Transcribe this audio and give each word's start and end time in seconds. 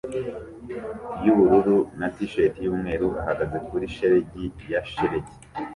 yubururu 1.25 1.77
na 1.99 2.07
t-shirt 2.15 2.55
yumweru 2.65 3.07
ahagaze 3.21 3.57
kuri 3.67 3.85
shelegi 3.95 4.45
ya 4.71 4.81
shelegi 4.91 5.35